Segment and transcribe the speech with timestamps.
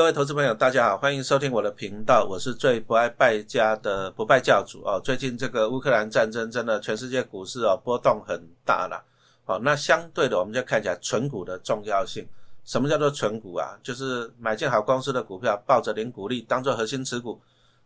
[0.00, 4.98] 各位投资朋友，大家好，欢迎收听我的频道，我是最不爱败家的不败教主哦。
[5.04, 9.04] 最近这个乌克兰战争真的全世界股市哦波动很大了，
[9.44, 12.26] 好，那相对的我们就看起来存股的重要性。
[12.64, 13.78] 什么叫做存股啊？
[13.82, 17.38] 就是买进好公司的股票，抱着零股利当做核心持股，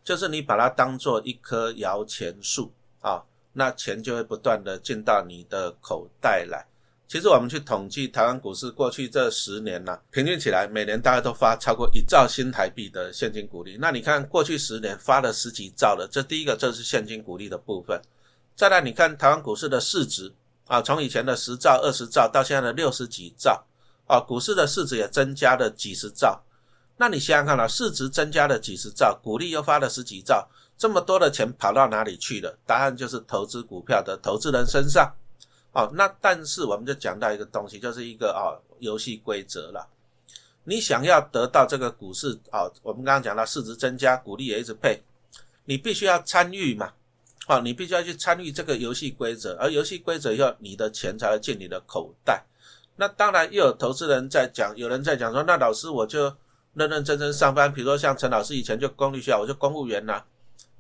[0.05, 3.21] 就是你把它当做一棵摇钱树啊，
[3.53, 6.65] 那钱就会不断的进到你的口袋来。
[7.15, 13.79] 其实我们去统计台湾股市过去这十年呢，平均起来每年大家都发超过一兆新台币的现金股利。
[13.81, 18.03] 那你看过去十年发了十几兆的，这第一个这是现金股利的部分。
[18.57, 20.35] 再来你看台湾股市的市值
[20.67, 23.65] 啊，从以前的十兆、二十兆到现在的六十几兆
[24.09, 26.43] 啊，股市的市值也增加了几十兆。
[26.97, 32.59] 那你想想看啊，市值增加了几十兆，股利又发了十几兆，这么多的钱跑到哪里去了？
[32.67, 35.15] 答案就是投资股票的投资人身上。
[35.75, 39.87] 哦，那但是我们就讲到一个东西，就是一个啊游戏规则了。
[40.63, 45.03] 你想要得到这个股市啊，我们刚刚讲到市值增加，股利也一直配，
[45.65, 46.93] 你必须要参与嘛。
[47.49, 52.43] 哦，你必须要去参与这个游戏规则，而游戏规则以后，你的钱才会进你的口袋。
[52.97, 56.35] 那当然又有投资人在讲，有人在讲说，那老师我就
[56.73, 60.23] 认认真真上班，比如说像陈老师以前就公立学校，我就公务员呐。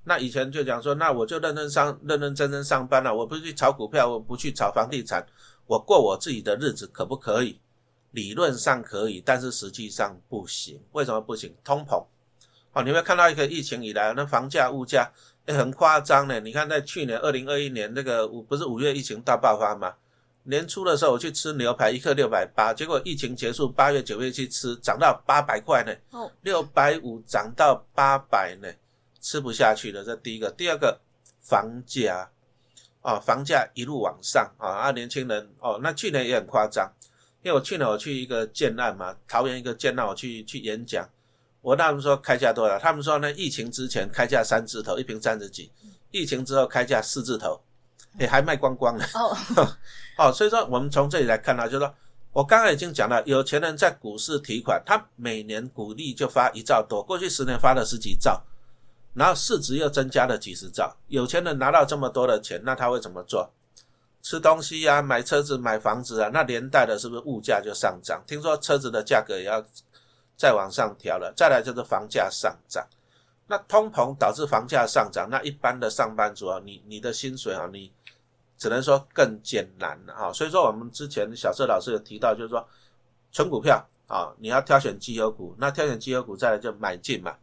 [0.05, 3.15] 那以前就讲说，那我就认真上，认认真真上班了。
[3.15, 5.27] 我不去炒股票，我不去炒房地产，
[5.67, 7.59] 我过我自己的日子，可不可以？
[8.11, 10.81] 理论上可以，但是实际上不行。
[10.93, 11.55] 为什么不行？
[11.65, 12.05] 通膨。
[12.73, 15.11] 哦，你会看到一个疫情以来，那房价、物价
[15.47, 16.39] 也很夸张呢。
[16.41, 19.95] 你看，在去年二零二一年那个五，不是五月疫情大爆发吗？
[20.45, 25.93] 年初的时候我去吃牛排，一克六百八，结果疫情结束，八月、九月去吃，涨到八百块呢。
[26.11, 28.69] 哦，六百五涨到八百呢。
[29.25, 31.00] 吃不下去的，这第一个，第二个
[31.41, 32.30] 房价
[33.00, 36.92] 啊，房价一路往上啊，啊，年轻人哦，那去年也很夸张，
[37.42, 41.08] 因为我去年我去一个建案嘛，桃园一个建案，我去去演讲，
[41.62, 42.78] 我他们说开价多少？
[42.78, 45.73] 他们说呢，疫情之前开价三字头，一瓶三十几，
[46.11, 47.58] 疫情之后开价四字头，
[48.18, 49.07] 哎，还卖光光了。
[49.14, 49.34] 哦，
[50.29, 51.95] 哦，所以说我们从这里来看呢，就是说
[52.30, 58.45] 我刚刚已经讲了，有钱人在股市提款，他每年股利就发一兆多，过去十年发了十几兆。
[59.14, 63.48] 然后市值又增加了几十兆，有钱人拿到这么多的钱，那他会怎么做？
[64.23, 68.23] 吃东西呀，买车子、买房子啊，那连带的是不是物价就上涨？
[68.27, 69.64] 听说车子的价格也要
[70.35, 71.33] 再往上调了。
[71.36, 72.85] 再来就是房价上涨，
[73.47, 77.92] 那通膨导致房价上涨，那一般的上班族啊，你你的薪水啊，你
[78.57, 80.33] 只能说更艰难了哈。
[80.33, 82.67] 所以说我们之前小社老师有提到，就是说
[83.31, 87.36] 存股票啊，你要挑选绩优股，那挑选绩优股再来就买进嘛。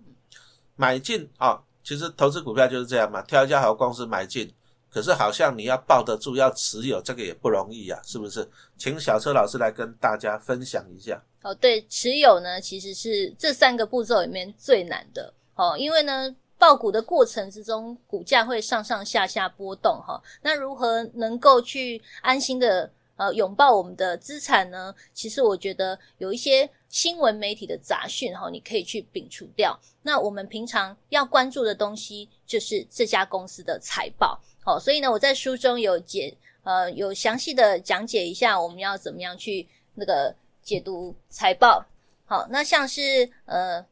[0.75, 4.51] 买进啊，其实投资股票就是这样嘛，挑一家好公司买进，
[4.89, 8.49] 可是好像你要抱得住，要持有这个也不容易呀，是不是？
[8.77, 11.21] 请小车老师来跟大家分享一下。
[11.43, 22.91] 哦，对，持有呢其实是这三个步骤里面最难的哦，因为呢，爆股的过程之中，股价会上上下下波动哈，那如何能够去安心的？
[23.21, 24.91] 呃，拥抱我们的资产呢？
[25.13, 29.79] 其实我觉得有一些新闻媒体的杂讯哈，你可以去摒除掉。
[30.01, 34.41] 那我们平常要关注的东西就是这家公司的财报。
[34.63, 41.85] 好，所以呢，我在书中有解呃有详细的讲解一下，我们要怎么样去那个解读财报。
[42.25, 43.85] 好，那像是呃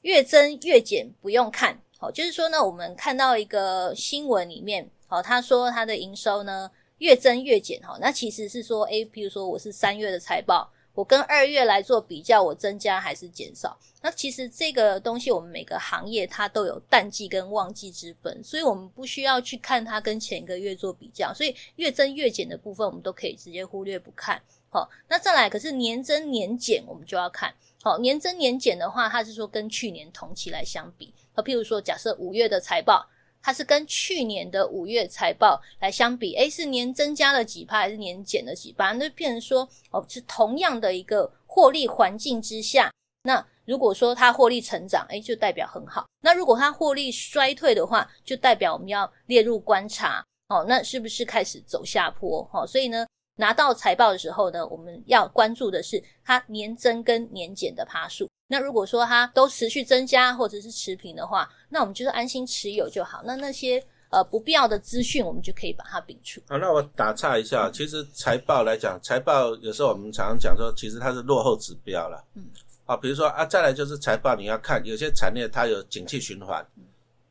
[0.00, 6.70] 月增月减不用看好，就是说呢，我们看到一个新闻里面，好，他说他的营收呢。
[7.04, 13.78] 越增越减哈，那其实是说，诶，比如说我是三月的财报，我跟二月来做比较，我增加还是减少？
[14.00, 24.40] 那其实这个东西，我们每个行业它都有淡季跟旺季之分，所以我们不需要去看它跟前一个月做比较，所以越增越减的部分，我们都可以直接忽略不看。
[24.70, 27.52] 好，那再来，可是年增年减我们就要看。
[27.82, 33.06] 好，年增年减的话，它是说跟去年同期来相比，那，譬如说假设五月的财报。
[33.44, 38.92] 它是跟去年的五月财报来相比，诶，是年增加了几趴，还是年减了几趴？
[38.92, 42.90] 那就变成说，哦，是同样的一个获利环境之下，
[43.24, 52.48] 那如果说它获利成长，诶，就代表很好；那如果它获利衰退的话，就代表我们要列入观察，哦，那是不是开始走下坡？
[52.50, 53.06] 哦，所以呢。
[53.36, 58.28] 拿到财报的时候呢，我们要关注的是它年增跟年减的趴数。
[58.46, 63.22] 那如果说它都持续增加或者是持平的话，那我们就是安心持有就好。
[63.24, 66.40] 那那些呃不必要的资讯，我们就可以把它摒除。
[66.48, 72.22] 好，那我打岔一下，其实财报来讲，财报有时候我们常常讲说，其实它是落后指标了。
[72.34, 72.44] 嗯。
[72.84, 76.64] 啊，比如说啊，再来就是财报，你要看有些产业它有景气循环。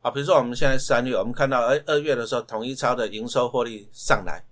[0.02, 4.42] 啊，比如说我们现在三月，我们看到哎二月的时候，统一超的营收获利上来。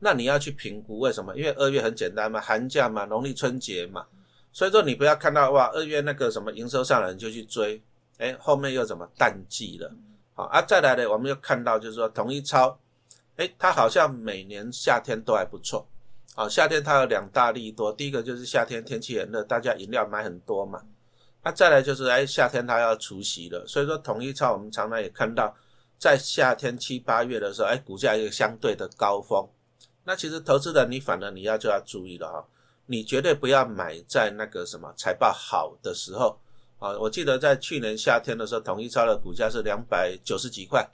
[0.00, 1.36] 那你要去评估为什么？
[1.36, 4.06] 因为二月很简单嘛，寒假嘛，农历春节嘛，
[4.52, 7.82] 所以说你不要看到哇，二月那个什么营收上来你就去追，
[8.18, 9.92] 哎，后面又怎么淡季了？
[10.34, 12.78] 好啊，再来呢，我们又看到就是说统一超，
[13.36, 15.84] 哎，它好像每年夏天都还不错。
[16.36, 20.80] 好，夏天它有两大利多，第一个就是夏天天气很热，大家饮料买很多嘛。
[21.42, 25.52] 那再来就是哎，夏天它要除夕了，所以说统一超我们常常也看到，
[25.98, 29.44] 在夏天七八月的时候，哎，股价一个相对的高峰。
[30.08, 32.42] 那其实投资人你反而你要就要注意了哈，
[32.86, 36.34] 你绝对不要买在那个什么财报好的时候。
[36.78, 40.88] 啊，我记得在去年夏天的时候，统一超的股价是两百九十几块，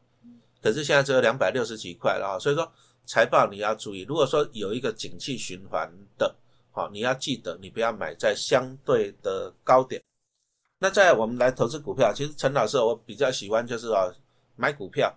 [0.60, 2.38] 可是现在只有两百六十几块了啊。
[2.40, 2.68] 所以说
[3.06, 5.88] 财报你要注意，如果说有一个景气循环
[6.18, 6.34] 的，
[6.72, 10.02] 好，你要记得你不要买在相对的高点。
[10.80, 14.10] 那在我们来投资股票，其实陈老师我比较喜欢就是啊
[14.56, 15.14] 买股票。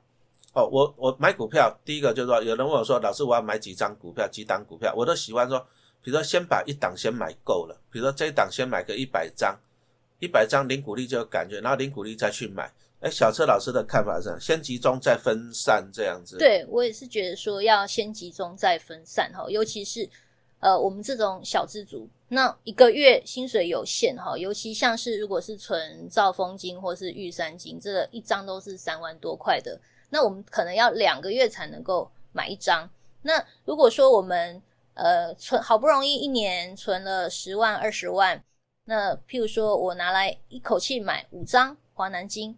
[0.58, 5.60] 哦，我我买股票，第一个就是说有人问我说，老师我要买几张股票，几档股票，我都喜欢说，
[6.02, 9.56] 比如说先把一档先买够了，比如说这一档先买个一百张。
[10.20, 12.74] 一百张零股利就有感觉，然后零股利再去买。
[13.02, 16.40] 哎，小车老师的看法是先集中再分散这样子。
[16.40, 20.10] 对我也是觉得说要先集中再分散哈，尤其是
[20.60, 32.90] 呃我们这种小资族，那一个月薪水有限哈，尤其像是如果是存兆丰金或是玉山金，这个一张都是三万多块的，那我们可能要两个月才能够买一张。
[33.22, 34.62] 那如果说我们
[34.94, 38.44] 呃存好不容易一年存了十万二十万。
[38.90, 42.56] 那譬如说，我拿来一口气买五张华南金，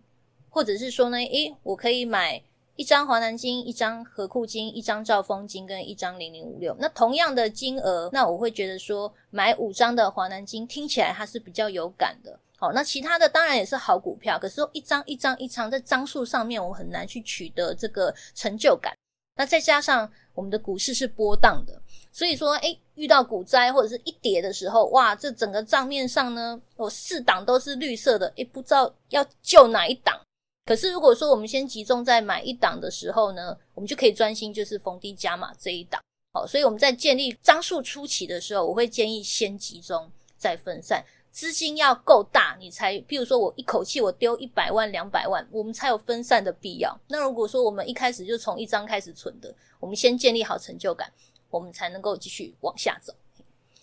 [0.47, 2.39] 或者是说呢，诶，我可以买
[2.75, 6.75] 一张华南金、一张和库金、一张兆丰金跟一张零零五六。
[6.77, 12.39] 那同样的金额，那我会觉得说，买五张的华南金听起来它是比较有感的。
[12.59, 18.93] 好，那其他的当然也是好股票，可是一张一张一张在张数上面，我很难去取得这个成就感。
[19.37, 21.81] 那再加上我们的股市是波荡的。
[22.11, 30.19] 所以说，哎，遇到股灾或者是一跌的时候，哇，这整个账面上呢，我四档都是绿色的，哎，不知道要救哪一档。
[30.65, 36.01] 可是如果说我们先集中在买一档的时候呢，我们就可以专心就是逢低加码这一档。
[36.33, 46.99] 好，所以我们在建立张数初期的时候，我会建议先集中再分散，资金要够大，你才，譬如说我一口气我丢一百万、两百万，我们才有分散的必要。
[47.07, 51.11] 那如果说我们一开始就从一张开始存的，我们先建立好成就感。
[51.51, 53.11] 我们才能够继续往下走。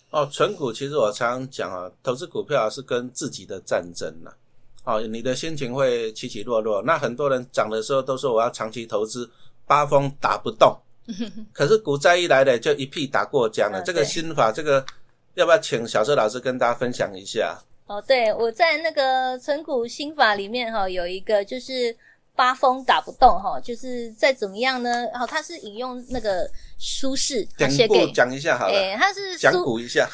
[0.09, 4.31] 哦，存股其实我常常讲啊，投资股票是跟自己的战争呐。
[4.85, 6.81] 哦，你的心情会起起落落。
[6.81, 9.29] 那很多人涨的时候都说我要长期投资，
[9.65, 10.79] 八风打不动。
[11.51, 13.81] 可是股灾一来呢，就一屁打过江了。
[13.81, 14.85] 这个心法，这个
[15.37, 17.57] 要不要请小车老师跟大家分享一下？
[17.85, 21.95] 哦，对，我在那个存股心法里面哈，有一个就是。
[22.37, 25.07] 八风打不动哈，就是再怎么样呢？
[25.11, 26.47] 然后他是引用那个
[26.77, 30.07] 苏轼写给讲一下好了，哎他是讲古一下。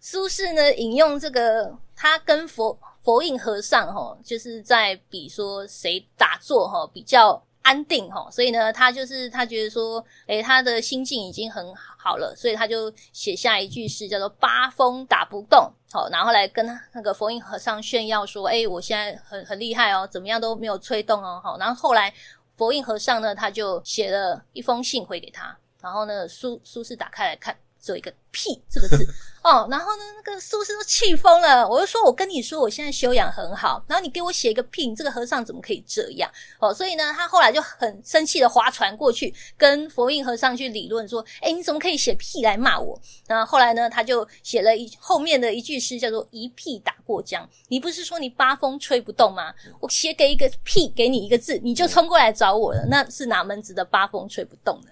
[0.00, 7.40] 苏轼呢引用这个，他跟佛佛印和尚哈，就是在比说谁打坐哈比较。
[7.62, 15.70] 安定哈，所以呢，他就是他觉得说，诶，他的心境已经很好好了，所以他就写下一句诗，叫做“八风打不动”。
[15.92, 16.64] 好，然后来跟
[16.94, 21.38] 那个佛印和尚炫耀说，诶，我现在很很厉害哦，怎么样都没有吹动哦。
[21.44, 22.10] 好，然后后来
[22.56, 27.54] 佛印和尚呢，他就写了一封信回给他，然后呢，苏苏轼打开来看。
[27.80, 29.06] 只有一个“屁”这个字
[29.42, 31.66] 哦，然后呢，那个苏轼都气疯了。
[31.66, 36.30] 我就说，我跟你说，我现在修养很好，然后你给我写一个“屁”，你这个和尚怎么可以这样？
[36.58, 47.48] 哦，所以呢，他后来就很生气的划船过去，跟佛印和尚去理论说：“哎，你怎么可以写‘屁’来骂我？”然后后来呢，他就写了一后面的一句诗，叫做“一屁打过江”。
[47.68, 49.54] 你不是说你八风吹不动吗？
[49.80, 54.90] 我写给一个“屁”，给你一个字，你就冲过来找我了，那是哪门子的八风吹不动呢？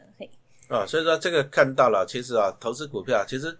[0.69, 3.57] 啊，所以说这个看到了，其实啊，投资股票其实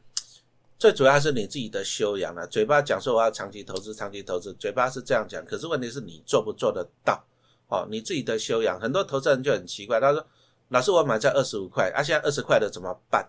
[0.77, 2.45] 最主要是你自己的修养了。
[2.49, 7.25] 嘴巴讲说我要长期投资，长期投资，嘴巴是这样讲，可是问题是你做不做得到？
[7.69, 10.27] 哦，你自己的修养，很多投资人就很奇怪，他说
[10.71, 13.25] ：“老师，我买在二十五块，啊，现在二十块的怎么办？”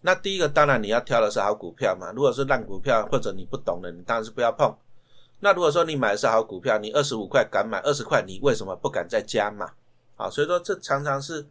[0.00, 2.10] 那第一个当然你要挑的是好股票嘛。
[2.12, 4.74] 如果是烂股票或者你不懂的，你当然是不要碰。
[5.40, 9.70] 那如果说你买的是好股票，你二十五块敢买，二十块你为什么不敢再加嘛？
[10.16, 11.46] 啊，所以说这常常是。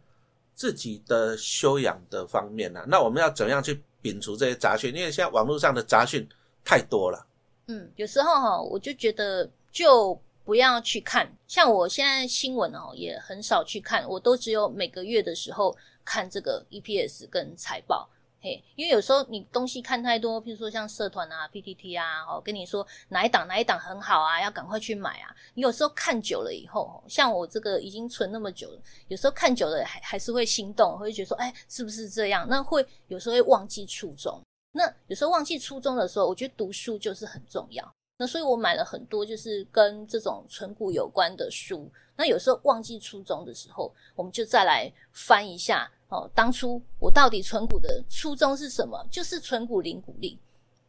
[0.60, 4.94] 自己的修养的方面呢，那我们要怎样去摒除这些杂讯？
[4.94, 6.28] 因为现在网络上的杂讯
[6.62, 7.26] 太多了。
[7.68, 10.12] 嗯，有时候哈，我就觉得就
[10.44, 11.26] 不要去看。
[11.48, 15.74] 像我现在新闻哦，也很少去看，我都只有每个月的时候
[16.04, 18.06] 看这个 EPS 跟财报。
[18.42, 25.28] 嘿，因为有时候你东西看太多，譬如说像社团啊、PPT 啊，哦，跟你说哪一档哪一档很好啊，要赶快去买啊。
[25.52, 32.46] 你有时候看久了以后，像我这个已经存那么久了，有时候看久了还还是会心动，会觉得说，哎，是不是这样？
[32.48, 34.40] 那会有时候会忘记初衷。
[34.72, 37.94] 那有时候忘记初衷的时候，我觉得读书就是很重要。
[38.20, 41.90] 那所以我买了很多就是跟这种存股有关的书。
[42.18, 49.02] 那有时候忘记初衷的时候，我们就再来翻一下哦，当初我到底存股的初衷是什么？
[49.10, 50.38] 就是存股零股利。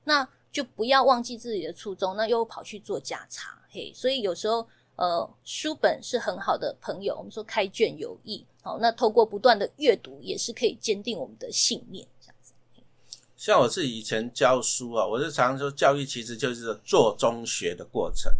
[0.03, 3.93] 那就不要忘记自己的初衷，那又跑去做价差，嘿。
[3.95, 7.15] 所以有时候呃，书本是很好的朋友。
[7.17, 12.05] 我们说开卷有益，好，那透过不断的阅读，也是可以坚定我们的信念。
[13.41, 18.31] 像我自己以前教书啊，我就常说，教育其实就是做中学的过程。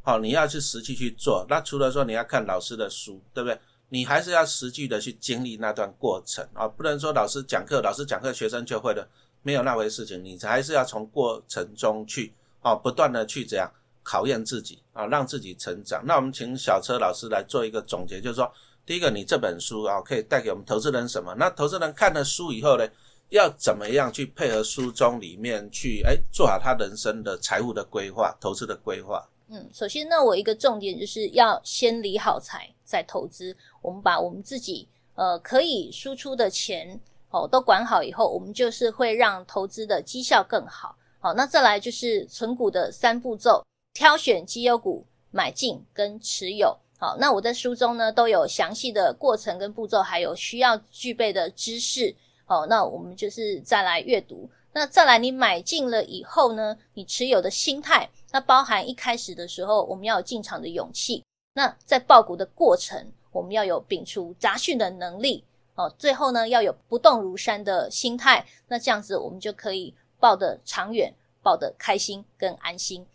[0.00, 1.44] 好，你要去实际去做。
[1.48, 3.58] 那除了说你要看老师的书，对不对？
[3.88, 9.04] 你还是要实际的去经历那段过程啊，不能说老师讲课，老师讲课学生就会了，
[9.42, 10.24] 没有那回事情。
[10.24, 12.32] 你还是要从过程中去
[12.62, 13.68] 啊，不断的去怎样
[14.04, 16.00] 考验自己啊，让自己成长。
[16.06, 18.48] 那我们请小车老师来做一个总结，就是说，
[18.86, 21.34] 第一个，你这本书啊，可以带给我们投资人什么？
[21.36, 22.86] 那投资人看了书以后呢？
[23.30, 29.26] 要怎么样去配合书中里面去哎做好他人生的财务的规划、投资的规划？
[29.48, 33.54] 嗯，首先呢，我一个重点就是要先理好财再投资。
[33.82, 36.98] 我们把我们自己呃可以输出的钱
[37.30, 40.96] 哦都管好以后，我们就是会让投资的绩效更好。
[41.18, 46.76] 好，那再来就是存股的三步骤：挑选绩优股、买进跟持有。
[46.98, 52.14] 好，那我在书中呢都有详细的过程跟步骤，还有需要具备的知识。
[52.46, 54.48] 好，那我们就是再来阅读。
[54.72, 56.76] 那再来，你买进了以后呢？
[56.94, 61.24] 你持有的心态，那包含一开始的时候，我们要有进场的勇气。
[61.54, 65.44] 那在爆股的过程，我们要有摒除杂讯的能力。
[65.76, 68.44] 哦，最后呢，要有不动如山的心态。
[68.68, 73.06] 那这样子，我们就可以抱得长远，抱得开心跟安心。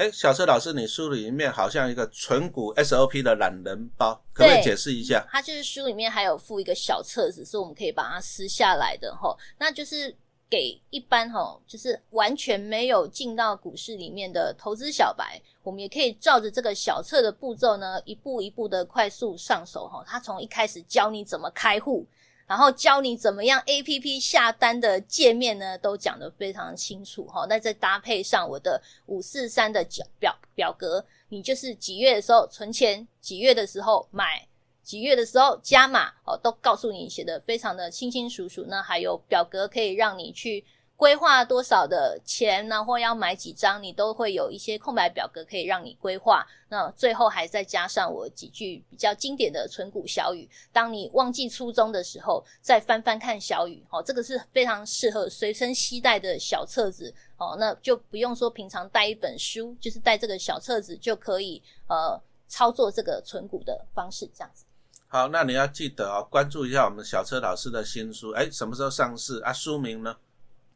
[0.00, 5.22] 哎，小车老师，你书里面好像一个纯股 SOP 的懒人包，可不可以解释一下？
[5.30, 9.36] 它就是书里面还有附一个小册子，是我们可以把它撕下来的哈。
[9.58, 10.16] 那就是
[10.48, 20.02] 给一般哈，就是完全没有进到股市里面的投资小白，我们也可以照着这个小册的步骤呢，一步一步的快速上手哈。
[20.06, 22.06] 他从一开始教你怎么开户。
[22.50, 27.46] 然后教你怎么样 A P P 下单的界面呢，都讲得非常清楚哈。
[27.48, 34.44] 那再搭配上我的五四三的表表表格，你就是几月的时候存钱，几月的时候买，
[34.82, 38.64] 几月的时候加码哦，都告诉你写得非常的清清楚楚。
[38.66, 40.64] 那还有表格可以让你去。
[41.00, 46.46] 规划多少的钱，然后要买几张，你都会有一些空白表格可以让你规划。
[46.68, 64.66] 那最后还再加上我几句比较经典的存股小语，当你忘记初衷的时候，再翻翻看小语，哦，这个是非常适合随身携带的小册子，哦，那就不用说平常带一本书，就是带这个小册子就可以呃操作这个存股的方式，这样子。
[65.08, 69.50] 好，那你要记得哦，关注一下我们小车老师的新书，哎，什么时候上市啊？
[69.50, 70.14] 书名呢？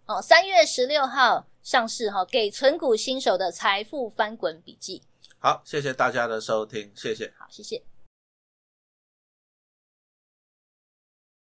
[0.06, 5.02] 哦，三月十六号上市哈，给存股新手的财富翻滚笔记。
[5.38, 7.32] 好，谢谢大家的收听，谢谢。
[7.38, 7.93] 好，谢谢。